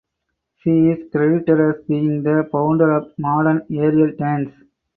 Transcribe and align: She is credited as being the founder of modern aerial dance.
She 0.63 0.87
is 0.89 1.11
credited 1.11 1.59
as 1.59 1.85
being 1.87 2.23
the 2.23 2.49
founder 2.51 2.91
of 2.91 3.13
modern 3.19 3.67
aerial 3.69 4.11
dance. 4.17 4.51